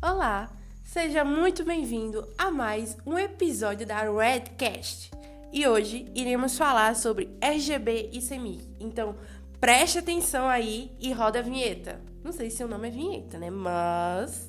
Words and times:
Olá, 0.00 0.48
seja 0.84 1.24
muito 1.24 1.64
bem-vindo 1.64 2.24
a 2.38 2.52
mais 2.52 2.96
um 3.04 3.18
episódio 3.18 3.84
da 3.84 4.02
Redcast. 4.02 5.10
E 5.52 5.66
hoje 5.66 6.06
iremos 6.14 6.56
falar 6.56 6.94
sobre 6.94 7.36
RGB 7.40 8.10
e 8.12 8.20
CMYK. 8.20 8.76
Então, 8.78 9.16
preste 9.60 9.98
atenção 9.98 10.46
aí 10.46 10.92
e 11.00 11.12
roda 11.12 11.40
a 11.40 11.42
vinheta. 11.42 12.00
Não 12.22 12.30
sei 12.30 12.48
se 12.48 12.62
o 12.62 12.68
nome 12.68 12.86
é 12.86 12.90
vinheta, 12.92 13.38
né? 13.40 13.50
Mas 13.50 14.48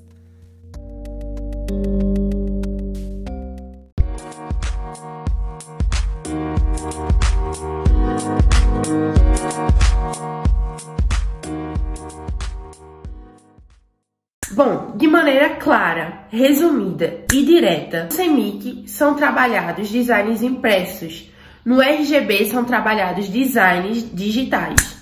Bom, 14.59 14.91
de 14.97 15.07
maneira 15.07 15.51
clara, 15.51 16.27
resumida 16.29 17.23
e 17.33 17.45
direta, 17.45 18.07
no 18.07 18.11
CEMIC 18.11 18.89
são 18.89 19.13
trabalhados 19.13 19.87
designs 19.87 20.43
impressos, 20.43 21.31
no 21.63 21.81
RGB 21.81 22.43
são 22.43 22.65
trabalhados 22.65 23.29
designs 23.29 24.13
digitais. 24.13 24.97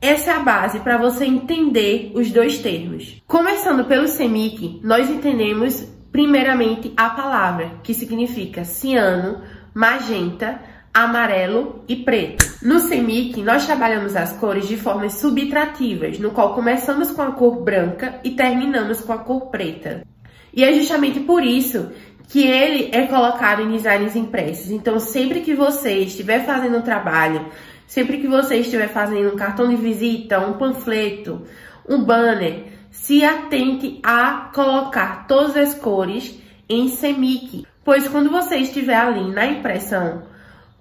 Essa 0.00 0.30
é 0.30 0.34
a 0.34 0.38
base 0.38 0.78
para 0.78 0.98
você 0.98 1.24
entender 1.24 2.12
os 2.14 2.30
dois 2.30 2.58
termos. 2.58 3.20
Começando 3.26 3.86
pelo 3.86 4.06
CEMIC, 4.06 4.80
nós 4.84 5.10
entendemos 5.10 5.84
primeiramente 6.12 6.92
a 6.96 7.10
palavra, 7.10 7.80
que 7.82 7.92
significa 7.92 8.62
ciano, 8.62 9.42
magenta, 9.74 10.60
amarelo 10.96 11.84
e 11.86 11.94
preto. 11.94 12.56
No 12.62 12.80
CEMIC, 12.80 13.42
nós 13.42 13.66
trabalhamos 13.66 14.16
as 14.16 14.32
cores 14.32 14.66
de 14.66 14.78
formas 14.78 15.12
subtrativas, 15.12 16.18
no 16.18 16.30
qual 16.30 16.54
começamos 16.54 17.10
com 17.10 17.20
a 17.20 17.32
cor 17.32 17.62
branca 17.62 18.18
e 18.24 18.30
terminamos 18.30 19.02
com 19.02 19.12
a 19.12 19.18
cor 19.18 19.50
preta. 19.50 20.06
E 20.54 20.64
é 20.64 20.72
justamente 20.72 21.20
por 21.20 21.44
isso 21.44 21.92
que 22.30 22.46
ele 22.46 22.88
é 22.94 23.06
colocado 23.08 23.60
em 23.60 23.72
designs 23.72 24.16
impressos. 24.16 24.70
Então, 24.70 24.98
sempre 24.98 25.40
que 25.42 25.54
você 25.54 25.98
estiver 25.98 26.46
fazendo 26.46 26.78
um 26.78 26.82
trabalho, 26.82 27.44
sempre 27.86 28.16
que 28.16 28.26
você 28.26 28.56
estiver 28.56 28.88
fazendo 28.88 29.34
um 29.34 29.36
cartão 29.36 29.68
de 29.68 29.76
visita, 29.76 30.40
um 30.40 30.54
panfleto, 30.54 31.42
um 31.86 32.02
banner, 32.02 32.68
se 32.90 33.22
atente 33.22 34.00
a 34.02 34.50
colocar 34.54 35.26
todas 35.26 35.58
as 35.58 35.74
cores 35.74 36.40
em 36.66 36.88
CEMIC, 36.88 37.66
pois 37.84 38.08
quando 38.08 38.30
você 38.30 38.56
estiver 38.56 38.96
ali 38.96 39.30
na 39.30 39.46
impressão, 39.46 40.22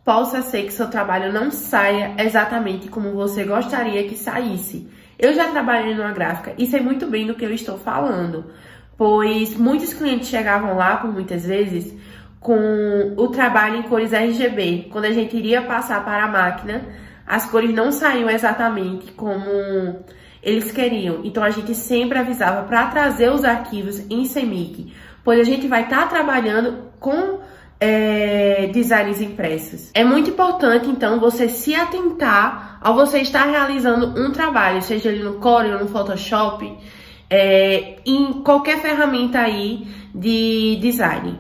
possa 0.06 0.44
ser 0.44 0.64
que 0.64 0.72
seu 0.72 0.88
trabalho 0.88 1.34
não 1.34 1.50
saia 1.50 2.14
exatamente 2.20 2.88
como 2.88 3.12
você 3.14 3.44
gostaria 3.44 4.08
que 4.08 4.16
saísse. 4.16 4.88
Eu 5.18 5.34
já 5.34 5.48
trabalhei 5.48 5.96
numa 5.96 6.12
gráfica 6.12 6.54
e 6.60 6.68
sei 6.68 6.80
muito 6.80 7.08
bem 7.08 7.26
do 7.26 7.34
que 7.34 7.44
eu 7.44 7.52
estou 7.52 7.80
falando, 7.80 8.46
pois 8.96 9.58
muitos 9.58 9.96
clientes 9.96 10.30
chegavam 10.30 10.76
lá, 10.76 10.98
por 10.98 11.12
muitas 11.12 11.44
vezes, 11.44 11.92
com 12.40 13.16
o 13.18 13.28
trabalho 13.30 13.78
em 13.78 13.84
cores 13.84 14.14
RGB. 14.14 14.90
Quando 14.92 15.06
a 15.06 15.12
gente 15.12 15.36
iria 15.36 15.64
passar 15.64 16.06
para 16.06 16.26
a 16.26 16.28
máquina, 16.28 16.84
as 17.26 17.50
cores 17.50 17.74
não 17.74 17.92
saíam 17.92 18.30
exatamente 18.30 19.12
como 19.14 20.06
eles 20.44 20.72
queriam. 20.72 21.22
Então 21.24 21.44
a 21.44 21.50
gente 21.50 21.74
sempre 21.74 22.20
avisava 22.20 22.62
para 22.68 22.86
trazer 22.88 23.32
os 23.32 23.44
arquivos 23.44 24.00
em 24.12 24.28
CMYK, 24.28 24.94
pois 25.24 25.40
a 25.40 25.44
gente 25.44 25.68
vai 25.68 25.86
estar 25.86 26.04
tá 26.04 26.08
trabalhando 26.08 26.92
com 27.00 27.40
é, 27.80 28.68
designs 28.74 29.22
impressos. 29.22 29.92
É 29.94 30.04
muito 30.04 30.30
importante, 30.30 30.88
então, 30.88 31.20
você 31.20 31.48
se 31.50 31.76
atentar 31.76 32.78
ao 32.82 32.96
você 32.96 33.20
estar 33.20 33.46
realizando 33.46 34.20
um 34.20 34.32
trabalho, 34.32 34.82
seja 34.82 35.10
ele 35.10 35.24
no 35.24 35.36
Corel, 35.36 35.80
no 35.80 35.88
Photoshop, 35.88 36.72
é, 37.30 37.98
em 38.06 38.34
qualquer 38.44 38.82
ferramenta 38.82 39.40
aí 39.40 39.88
de 40.14 40.78
design. 40.82 41.40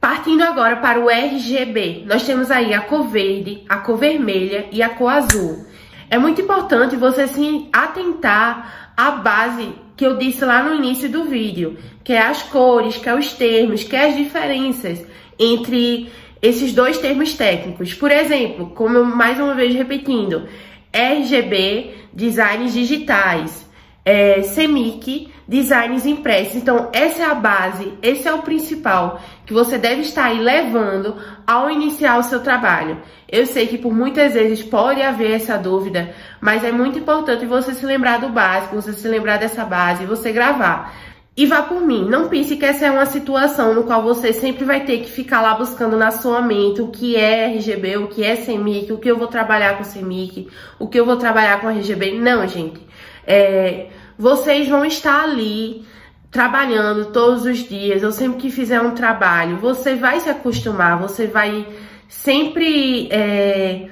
Partindo 0.00 0.42
agora 0.42 0.76
para 0.76 1.00
o 1.00 1.08
RGB, 1.08 2.04
nós 2.06 2.24
temos 2.24 2.50
aí 2.50 2.72
a 2.72 2.80
cor 2.80 3.08
verde, 3.08 3.64
a 3.68 3.78
cor 3.78 3.96
vermelha 3.96 4.66
e 4.70 4.82
a 4.82 4.88
cor 4.88 5.08
azul. 5.08 5.66
É 6.08 6.18
muito 6.18 6.40
importante 6.40 6.96
você 6.96 7.26
se 7.26 7.68
atentar 7.72 8.92
à 8.96 9.10
base 9.10 9.74
que 9.96 10.04
eu 10.04 10.16
disse 10.18 10.44
lá 10.44 10.62
no 10.62 10.74
início 10.74 11.08
do 11.08 11.24
vídeo, 11.24 11.78
que 12.04 12.12
é 12.12 12.20
as 12.20 12.42
cores, 12.42 12.96
que 12.96 13.08
é 13.08 13.14
os 13.14 13.32
termos, 13.32 13.82
que 13.82 13.96
é 13.96 14.08
as 14.08 14.16
diferenças 14.16 15.04
entre 15.38 16.10
esses 16.42 16.72
dois 16.72 16.98
termos 16.98 17.34
técnicos. 17.34 17.94
Por 17.94 18.10
exemplo, 18.10 18.70
como 18.74 18.98
eu 18.98 19.04
mais 19.04 19.38
uma 19.40 19.54
vez 19.54 19.74
repetindo, 19.74 20.46
RGB, 20.92 21.94
designs 22.12 22.72
digitais, 22.72 23.65
é, 24.06 24.42
CMYK, 24.42 25.32
designs 25.48 26.06
impressos. 26.06 26.54
Então, 26.54 26.88
essa 26.92 27.22
é 27.22 27.26
a 27.26 27.34
base, 27.34 27.92
esse 28.00 28.28
é 28.28 28.32
o 28.32 28.42
principal 28.42 29.20
que 29.44 29.52
você 29.52 29.76
deve 29.76 30.02
estar 30.02 30.32
levando 30.32 31.16
ao 31.44 31.68
iniciar 31.68 32.16
o 32.18 32.22
seu 32.22 32.40
trabalho. 32.40 33.02
Eu 33.28 33.44
sei 33.46 33.66
que 33.66 33.76
por 33.76 33.92
muitas 33.92 34.34
vezes 34.34 34.62
pode 34.62 35.02
haver 35.02 35.32
essa 35.32 35.58
dúvida, 35.58 36.14
mas 36.40 36.62
é 36.62 36.70
muito 36.70 37.00
importante 37.00 37.44
você 37.44 37.74
se 37.74 37.84
lembrar 37.84 38.20
do 38.20 38.28
básico, 38.28 38.76
você 38.76 38.92
se 38.92 39.08
lembrar 39.08 39.38
dessa 39.38 39.64
base 39.64 40.04
e 40.04 40.06
você 40.06 40.30
gravar. 40.30 40.94
E 41.36 41.44
vá 41.44 41.62
por 41.62 41.82
mim, 41.82 42.08
não 42.08 42.28
pense 42.28 42.56
que 42.56 42.64
essa 42.64 42.86
é 42.86 42.90
uma 42.90 43.04
situação 43.04 43.74
no 43.74 43.84
qual 43.84 44.02
você 44.02 44.32
sempre 44.32 44.64
vai 44.64 44.84
ter 44.86 45.00
que 45.00 45.10
ficar 45.10 45.42
lá 45.42 45.54
buscando 45.54 45.94
na 45.94 46.10
sua 46.10 46.40
mente 46.40 46.80
o 46.80 46.88
que 46.88 47.14
é 47.14 47.48
RGB, 47.48 47.98
o 47.98 48.06
que 48.06 48.24
é 48.24 48.36
CMYK, 48.36 48.92
o 48.92 48.98
que 48.98 49.10
eu 49.10 49.18
vou 49.18 49.26
trabalhar 49.26 49.76
com 49.76 49.84
CMYK, 49.84 50.48
o 50.78 50.88
que 50.88 50.98
eu 50.98 51.04
vou 51.04 51.16
trabalhar 51.16 51.60
com 51.60 51.68
RGB. 51.68 52.18
Não, 52.18 52.48
gente. 52.48 52.85
É, 53.26 53.88
vocês 54.18 54.68
vão 54.68 54.84
estar 54.84 55.24
ali 55.24 55.84
trabalhando 56.30 57.06
todos 57.06 57.44
os 57.44 57.58
dias, 57.58 58.02
ou 58.02 58.12
sempre 58.12 58.38
que 58.38 58.50
fizer 58.50 58.80
um 58.80 58.92
trabalho, 58.92 59.56
você 59.56 59.94
vai 59.94 60.20
se 60.20 60.28
acostumar, 60.28 60.98
você 60.98 61.26
vai 61.26 61.66
sempre. 62.08 63.08
É, 63.10 63.88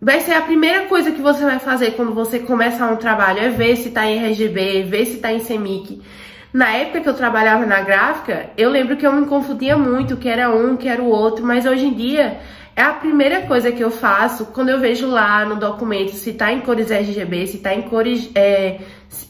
vai 0.00 0.20
ser 0.20 0.32
a 0.32 0.42
primeira 0.42 0.86
coisa 0.86 1.10
que 1.10 1.20
você 1.20 1.44
vai 1.44 1.58
fazer 1.58 1.92
quando 1.92 2.14
você 2.14 2.38
começar 2.38 2.90
um 2.90 2.96
trabalho, 2.96 3.40
é 3.40 3.48
ver 3.48 3.76
se 3.76 3.90
tá 3.90 4.06
em 4.06 4.18
RGB, 4.30 4.84
ver 4.84 5.06
se 5.06 5.18
tá 5.18 5.32
em 5.32 5.40
CMYK. 5.40 6.02
Na 6.52 6.68
época 6.72 7.00
que 7.00 7.08
eu 7.08 7.14
trabalhava 7.14 7.64
na 7.64 7.80
gráfica, 7.80 8.50
eu 8.56 8.70
lembro 8.70 8.96
que 8.96 9.06
eu 9.06 9.12
me 9.12 9.26
confundia 9.26 9.76
muito, 9.76 10.16
que 10.16 10.28
era 10.28 10.50
um, 10.50 10.76
que 10.76 10.88
era 10.88 11.00
o 11.00 11.08
outro, 11.08 11.44
mas 11.46 11.64
hoje 11.64 11.86
em 11.86 11.94
dia 11.94 12.40
é 12.80 12.82
a 12.82 12.94
primeira 12.94 13.42
coisa 13.42 13.70
que 13.70 13.84
eu 13.84 13.90
faço 13.90 14.46
quando 14.46 14.70
eu 14.70 14.80
vejo 14.80 15.06
lá 15.06 15.44
no 15.44 15.56
documento 15.56 16.12
se 16.12 16.32
tá 16.32 16.50
em 16.50 16.62
cores 16.62 16.90
RGB, 16.90 17.46
se 17.46 17.58
tá 17.58 17.74
em 17.74 17.82
cores 17.82 18.30
é, 18.34 18.80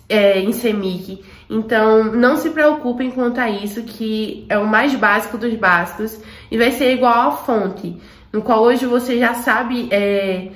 é, 0.09 0.39
em 0.39 0.53
CMYK. 0.53 1.25
Então, 1.51 2.05
não 2.05 2.37
se 2.37 2.51
preocupem 2.51 3.11
quanto 3.11 3.41
a 3.41 3.51
isso, 3.51 3.83
que 3.83 4.47
é 4.49 4.57
o 4.57 4.69
mais 4.69 4.95
básico 4.95 5.37
dos 5.37 5.53
básicos 5.55 6.21
e 6.49 6.57
vai 6.57 6.71
ser 6.71 6.95
igual 6.95 7.29
a 7.29 7.33
fonte, 7.33 8.01
no 8.33 8.41
qual 8.41 8.63
hoje 8.63 8.87
você 8.87 9.19
já 9.19 9.35
sabe 9.35 9.89
é, 9.91 10.53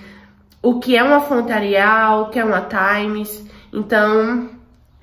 o 0.63 0.79
que 0.79 0.97
é 0.97 1.03
uma 1.03 1.21
fonte 1.21 1.51
Arial, 1.51 2.23
o 2.23 2.29
que 2.31 2.39
é 2.39 2.45
uma 2.45 2.61
Times. 2.61 3.45
Então, 3.73 4.51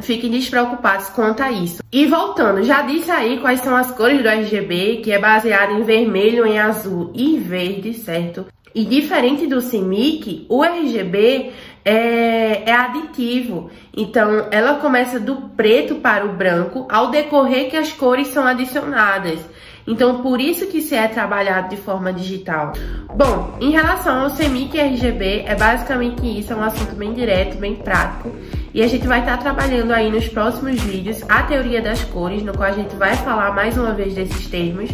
Fiquem 0.01 0.31
despreocupados 0.31 1.09
quanto 1.09 1.41
a 1.41 1.51
isso. 1.51 1.83
E 1.91 2.05
voltando, 2.05 2.63
já 2.63 2.81
disse 2.81 3.11
aí 3.11 3.39
quais 3.39 3.59
são 3.61 3.75
as 3.75 3.91
cores 3.91 4.21
do 4.21 4.27
RGB, 4.27 5.01
que 5.03 5.11
é 5.11 5.19
baseado 5.19 5.73
em 5.73 5.83
vermelho, 5.83 6.45
em 6.45 6.59
azul 6.59 7.11
e 7.13 7.37
verde, 7.37 7.93
certo? 7.93 8.45
E 8.73 8.85
diferente 8.85 9.47
do 9.47 9.61
CMYK, 9.61 10.45
o 10.47 10.63
RGB 10.63 11.51
é, 11.83 12.69
é, 12.69 12.73
aditivo. 12.73 13.69
Então, 13.95 14.47
ela 14.51 14.75
começa 14.75 15.19
do 15.19 15.35
preto 15.57 15.95
para 15.95 16.25
o 16.25 16.33
branco 16.33 16.87
ao 16.89 17.11
decorrer 17.11 17.69
que 17.69 17.75
as 17.75 17.91
cores 17.91 18.27
são 18.29 18.45
adicionadas. 18.45 19.39
Então, 19.85 20.21
por 20.21 20.39
isso 20.39 20.67
que 20.67 20.79
se 20.79 20.95
é 20.95 21.07
trabalhado 21.07 21.69
de 21.69 21.77
forma 21.77 22.13
digital. 22.13 22.71
Bom, 23.15 23.57
em 23.59 23.71
relação 23.71 24.21
ao 24.21 24.31
CMYK 24.31 24.79
RGB, 24.79 25.43
é 25.45 25.55
basicamente 25.55 26.39
isso, 26.39 26.53
é 26.53 26.55
um 26.55 26.63
assunto 26.63 26.95
bem 26.95 27.13
direto, 27.13 27.57
bem 27.57 27.75
prático. 27.75 28.31
E 28.73 28.81
a 28.81 28.87
gente 28.87 29.05
vai 29.05 29.19
estar 29.19 29.37
tá 29.37 29.43
trabalhando 29.43 29.91
aí 29.91 30.09
nos 30.09 30.27
próximos 30.27 30.79
vídeos 30.81 31.23
a 31.27 31.43
teoria 31.43 31.81
das 31.81 32.03
cores, 32.05 32.41
no 32.43 32.53
qual 32.53 32.69
a 32.69 32.73
gente 32.73 32.95
vai 32.95 33.15
falar 33.17 33.53
mais 33.53 33.77
uma 33.77 33.93
vez 33.93 34.13
desses 34.13 34.47
termos. 34.47 34.89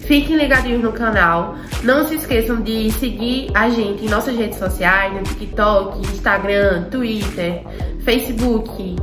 Fiquem 0.00 0.36
ligadinhos 0.36 0.82
no 0.82 0.92
canal. 0.92 1.56
Não 1.82 2.08
se 2.08 2.14
esqueçam 2.14 2.62
de 2.62 2.90
seguir 2.92 3.50
a 3.54 3.68
gente 3.68 4.06
em 4.06 4.08
nossas 4.08 4.34
redes 4.34 4.58
sociais, 4.58 5.12
no 5.12 5.22
TikTok, 5.22 6.00
Instagram, 6.00 6.84
Twitter, 6.84 7.62
Facebook. 8.00 8.96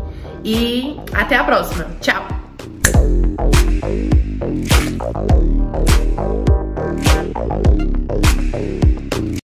E 0.44 1.00
até 1.13 1.36
a 1.38 1.44
próxima. 1.44 1.86
Tchau! 2.01 2.25